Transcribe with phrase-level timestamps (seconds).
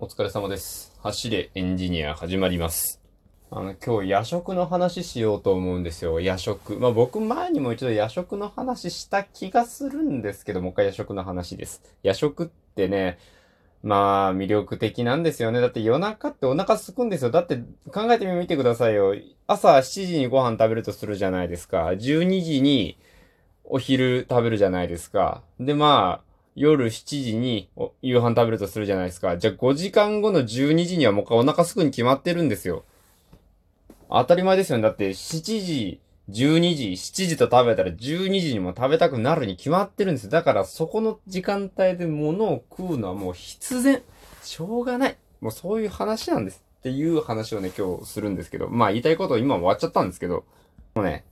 [0.00, 0.92] お疲れ様です。
[1.02, 3.00] 走れエンジニア始まります。
[3.48, 6.18] あの、今日夜食の話しようと思うんですよ。
[6.18, 6.80] 夜食。
[6.80, 11.80] まあ僕前にも一度夜食の話した気がするんですけど、もう一回夜食の話です。
[12.02, 13.18] 夜食ってね、
[13.84, 15.60] まあ魅力的なんですよね。
[15.60, 17.30] だって夜中ってお腹空くんですよ。
[17.30, 19.14] だって考えてみてくださいよ。
[19.46, 21.86] 朝7時にご飯食べるとするじゃないですか。
[21.90, 22.98] 12時に
[23.62, 25.42] お昼食べるじゃないですか。
[25.60, 27.68] でまあ、夜7時に
[28.02, 29.36] 夕飯食べるとするじゃないですか。
[29.36, 32.84] じゃあ5時間後の12時にはもう一回お腹すくに決まってるんですよ。
[34.08, 34.82] 当たり前ですよね。
[34.82, 40.30] だって7時、12時、7時と食べたら12時にも食べたくなるに決まってるんですよ。
[40.30, 44.02] だからそこの時間帯で物を食うのはもう必然。
[44.42, 45.16] しょうがない。
[45.40, 46.62] もうそういう話なんです。
[46.78, 48.68] っていう話をね、今日するんですけど。
[48.68, 50.44] まあ言いたいこと今終わっちゃったんですけど。
[50.94, 51.24] もうね、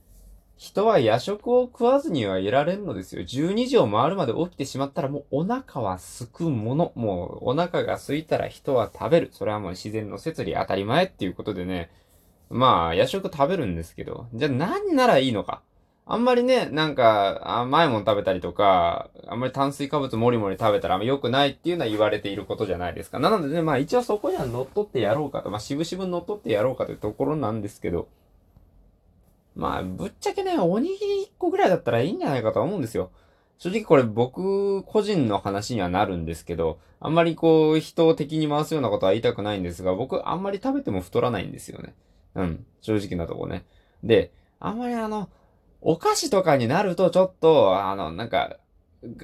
[0.57, 3.23] 人は夜食を食わずにはいられんのですよ。
[3.23, 6.91] 12時を回るまで起きてしまったらもうお腹は空くもの。
[6.95, 9.29] もうお腹が空いたら人は食べる。
[9.31, 11.89] それはもう自然の摂理当たり前っていうことでね。
[12.49, 14.27] まあ夜食食べるんですけど。
[14.33, 15.61] じゃあ何ならいいのか。
[16.05, 23.19] あんまりね、なんか甘いもの食べたりとか、あんまり炭水化物もりもり食べたらあんま良くないっていうのは言われていることじゃないですか。
[23.19, 25.49] なのでね、まあ一応そこには乗っ取ってやろうかと。
[25.49, 28.07] まあ渋々乗っ取ってやろうかというところなんですけど。
[29.55, 33.11] まあ、ぶっちゃけね、おにぎり1個ぐらいだったらいいんじゃないかと思うんですよ。
[33.59, 41.93] 正直これ僕個人の話にはなるんですけど、あんまりこう人を敵に回すようなことは言いたくないんですが、僕あんまり食べても太らないんですよね。
[42.35, 42.65] うん。
[42.81, 43.65] 正直なとこね。
[44.03, 45.29] で、あんまりあの、
[45.81, 48.57] お菓子とかになるとちょっと、あの、なんか、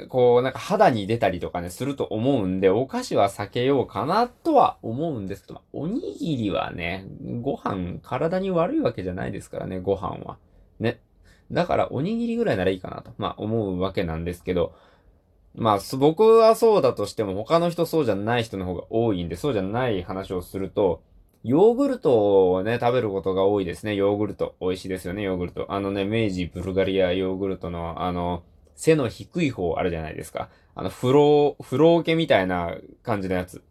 [0.09, 7.05] こう、なんか肌に出たりとかね、すると思うんで、お菓子は避けようかなとは思うんですけど、おにぎりはね、
[7.41, 10.37] ご飯、体に悪いわけじゃないですからね、ご飯は。
[10.79, 10.99] ね。
[11.51, 14.73] だから、おにぎりぐらいならいいかなと、まあ思うわけなんですけど、
[15.55, 21.01] まあ、僕はそうだとしても、他の人そうじゃない人の方が多いんで、そうじゃない話をすると、
[21.43, 23.95] ヨーグルトをね、食べることが多いですね。
[23.95, 24.55] ヨーグルト。
[24.59, 25.65] 美味しいですよね、ヨーグルト。
[25.69, 28.43] あのね、明治ブルガリアヨーグルトの、あの、
[28.79, 30.49] 背の低い方あるじゃないですか。
[30.73, 33.61] あの、風呂、風呂桶みたいな感じのやつ。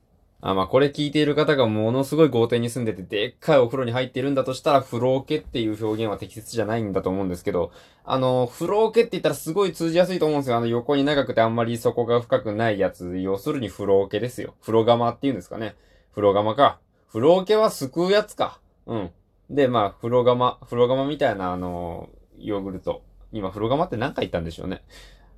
[0.42, 7.72] あ、まあ、これ聞いている方がものすごい豪邸に住んでて、でっかいお風呂に入ってるんだとしたら、風呂桶っていう表現は適切じゃないんだと思うんですけど、
[8.04, 10.58] あの、風呂桶って言ったらすごい通じやすいと思うんですよ。
[10.58, 13.16] あの、横に長くてあんまり底が深くないやつ。
[13.16, 14.54] 要するに風呂桶ですよ。
[14.60, 15.74] 風呂釜っていうんですかね。
[16.10, 16.80] 風呂釜か。
[17.08, 18.60] 風呂桶はすくうやつか。
[18.86, 19.10] うん。
[19.48, 23.07] で、まあ、風呂釜、風呂釜みたいな、あの、ヨーグルト。
[23.32, 24.82] 今、風呂釜って何回言ったんでしょうね。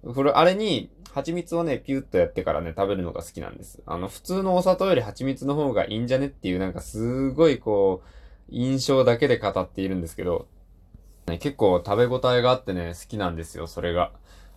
[0.06, 3.82] 風呂、あれに、蜂蜜をね、ピュッとやってからね、食べるのが好きなんです。
[3.84, 8.08] あの、普通のお砂糖より蜂蜜の方がいいんじゃねっていう、なんかすごいこう、
[8.48, 10.46] 印象だけで語っているんですけど、
[11.26, 14.12] ね、結構食べ応えがあってね、好きなんですよ、それが。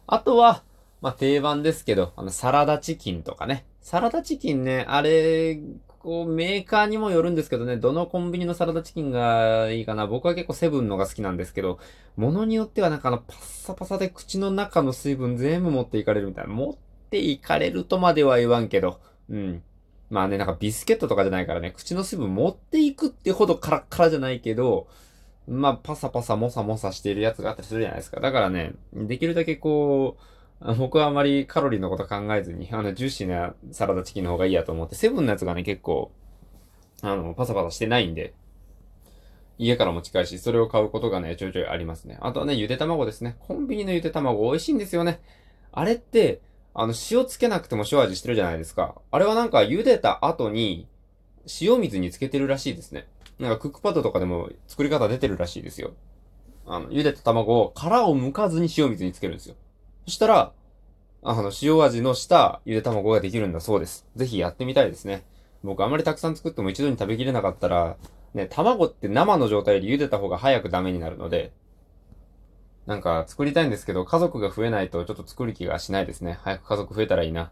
[0.07, 0.63] あとは、
[1.01, 3.65] まあ、定番ですけど、あの、サラダチキンとかね。
[3.81, 5.59] サラダチキンね、あれ、
[6.03, 10.05] こう、メーカーにもよるんですけどね、どのコンビニのサラダチキンがいいかな。
[10.05, 11.79] 僕は結構セブンのが好きなんですけど、
[12.17, 16.53] ものによってはなんかあの、パッサパサで口の中の水分全部持っていかれるみたいな。
[16.53, 16.75] 持っ
[17.09, 18.99] ていかれるとまでは言わんけど、
[19.29, 19.63] うん。
[20.09, 24.87] まあね、なんかビスケットとかじゃないからね、口の水分持っていくってほどカラッカラじゃないけど、
[25.47, 28.19] まあ、パサパサモサモサしているやつがあったりするじゃないですか。
[28.19, 30.32] だからね、できるだけこう、
[30.77, 36.11] 僕はあまりカロリーのこと考えずに、あの、ジューシーなサラダチキンの方がいいやと思って、セブンのやつがね、結構、
[37.01, 38.33] あの、パサパサしてないんで、
[39.57, 42.17] 家からも近いし、それを買うことがね、ちょいちょいありますね。
[42.21, 43.35] あとはね、ゆで卵ですね。
[43.39, 45.21] コンビニのゆで卵美味しいんですよね。
[45.71, 46.41] あれって、
[46.73, 48.95] あの、塩つけなくても塩味してるじゃないですか。
[49.11, 50.87] あれはなんか茹でた後に、
[51.61, 53.07] 塩水につけてるらしいですね。
[53.37, 55.91] なんかクックパッドとかでも作り方出てるらしいですよ。
[56.65, 59.55] あの、茹でた卵を殻を剥かずに塩水につけるんですよ。
[60.05, 60.51] そしたら、
[61.21, 64.05] あの、塩味のしたゆで卵ができるんだそうです。
[64.15, 65.23] ぜひやってみたいですね。
[65.63, 67.95] 僕あんまりたくさん作っても一度に食べきれなかったら、
[68.33, 71.53] ね、卵って生の状態で茹でた方が早くダメになるので、
[72.85, 76.39] なんか作りたいんですけど、家族が増えないとちょっと作る気がしないですね。
[76.41, 77.51] 早く家族増えたらいいな。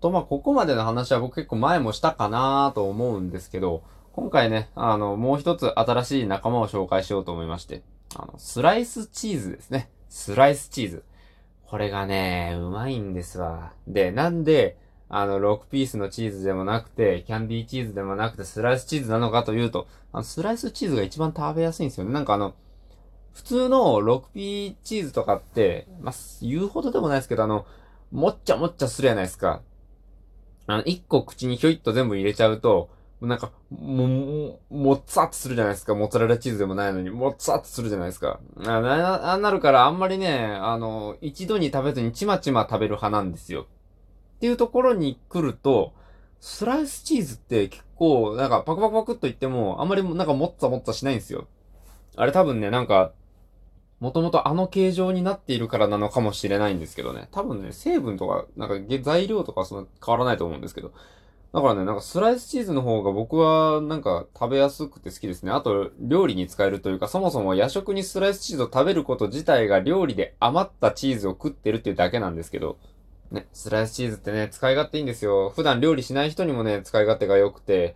[0.00, 3.82] と、まあ、ここまでの話は僕結構前もしたかなと思うんですけど、
[4.12, 7.82] 今回ね、あの、もう一つ新しい仲間を紹介しようと思いまして、
[8.14, 9.88] あの、スライスチーズですね。
[10.10, 11.04] スライスチーズ。
[11.66, 13.72] これがね、うまいんですわ。
[13.86, 14.76] で、なんで、
[15.08, 22.12] あの、6ピースのチーズでもなくて、キャンディーチーズでもなくて、スライスチーズなのかというと、あの、スライスチーズが一番食べやすいんですよね。
[22.12, 22.54] なんかあの、
[23.32, 27.66] 普通の 6P チーズとかって、まあ、言うほどでもないですけど、あの、
[28.12, 29.62] もっちゃもっちゃするやないですか。
[30.66, 32.90] あの、一個口にひょいっと全部入れちゃうと、
[33.20, 35.94] なんか、も、も、もっつぁっとするじゃないですか。
[35.94, 38.40] モッツァレラチーズでもないのに、もっつぁっとするじゃないですか。
[38.58, 43.62] あな、あなるからあんまりね、あの、一度に食べずにちまちま食べる派なんですよ。
[43.62, 45.92] っていうところに来ると、
[46.40, 51.46] スライスチーズって結構、なんかパクパクパクっと言っても、あんまりなんかもっつもっつしないんですよ。
[52.16, 53.12] あれ多分ね、なんか、
[54.00, 57.28] もともとあの形状になっているからなのかもしれないんですけどね。
[57.30, 60.92] 多分ね、成分とか、なんか材料とかその変わらないと思うんですけど。
[61.54, 65.52] だからね、なんかスライスチーズの方が僕はなんか食べやすくて好きですね。
[65.52, 72.76] あと、料理に使えるというか、そもそも夜食にスライスチーズを食べること自体が料理で余ったチーズを食ってるっていうだけなんですけど、
[73.30, 75.50] ね、スライスチーズってね、使い勝手いいんですよ。
[75.54, 77.94] 普段料理しない人にもね、使い勝手が良くて、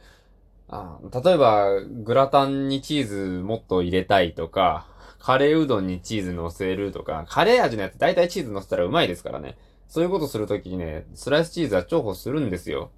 [0.69, 4.87] あ例えば、グラタンにチーズもっと入れたいとか、
[5.19, 9.59] カレーうどんにチーズ乗せるとか、カレー味のやつ大体チーズ乗せたらうまいですからね。
[9.89, 12.93] そういうことするときにね、スライスチーズは重宝するんですよ。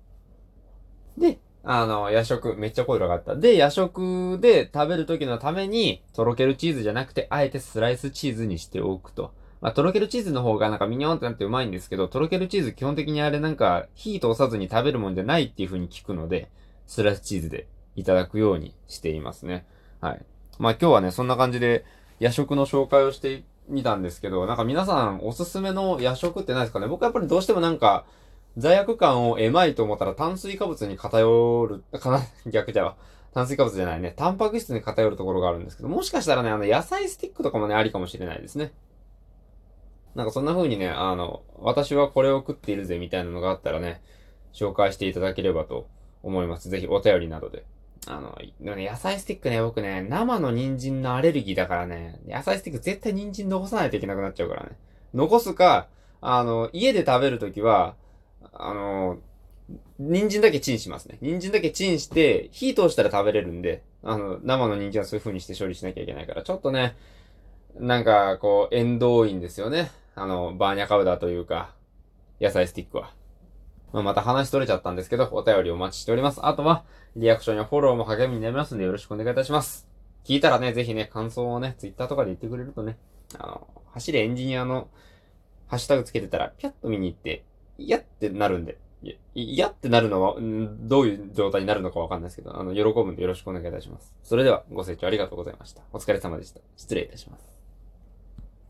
[1.21, 3.37] で、あの、夜食、めっちゃ声が上がった。
[3.37, 9.33] で、夜食で食べるときのために、とろけるチーズじゃなくて、あえてスライスチーズにしておくと。
[9.61, 16.49] まあ、とろけるチーズの方がなんかミニョンってなってうまいんですけど、とろけるチーズ基本的にあれなんか火通さずに食べるもんじゃないっていう風に聞くので、
[16.87, 19.67] スライスチーズでいただくようにしていますね。
[20.01, 20.25] はい。
[20.59, 21.85] まあ今日はね、そんな感じで
[22.21, 26.87] 夜食の紹介をしてみたんですけど、なんか皆さんおすすめの夜食って何ですかね？
[26.87, 28.07] 僕はやっぱりどうしてもなんか、
[28.57, 32.21] 罪悪感を得まいと思ったら炭水化物に偏る、 かな
[32.51, 32.97] 逆じゃわ。
[33.33, 34.13] 炭水化物じゃないね。
[34.17, 38.73] タンパク質に偏るところがあるんですけど、もしかしたらね、あの、野菜スティックとかもね、ありかもしれないですね。
[40.15, 44.03] なんかそんな風にね、あの、私はこれを食っているぜみたいなのがあったらね、
[44.53, 45.87] 紹介していただければと
[46.25, 46.69] 思います。
[46.69, 47.65] ぜひお便りなどで。
[48.07, 54.71] あの、ね、野菜スティックね、僕ね、生の人参のアレルギーだからね、野菜スティック絶対人参残さないといけなくなっちゃうからね。
[55.15, 55.87] 残すか、
[56.21, 57.95] あの、家で食べるときは、
[58.53, 59.19] あの、
[59.99, 61.19] 人参だけチンしますね。
[61.21, 66.97] 人参だけチンして、火通したら食べれるんで、あの、生の人参はそういう風にして処理しなきゃいけないから、ちょっとね、
[67.77, 69.91] なんか、こう、縁遠いんですよね。
[70.15, 71.75] あの、バーニャカウダというか、
[72.41, 73.13] 野菜スティックは。
[73.93, 76.41] まあ、また話取れちゃったんですけど、お便りお待ちしております。
[76.45, 76.85] あとは、
[77.17, 79.89] リアクションやフォローも励みになりますのでよろしくお願いいたします。
[80.25, 82.99] 聞いたらね、ぜひね、感想をね、ツイッターとかで言ってくれるとね、
[83.39, 84.89] あの、走れエンジニアの
[85.67, 87.45] ハッシュタグつけてたら、ピャッと見に行って、
[87.81, 88.79] 嫌ってなるんで、
[89.35, 94.15] 嫌ってなるのは、どういう状態になるのかわかんないですけど、あの、喜ぶんでよろしくお願いいたします。
[94.23, 95.83] それでは、ご清聴ありがとうございました。
[95.93, 96.61] お疲れ様でした。
[96.77, 97.60] 失礼いたします。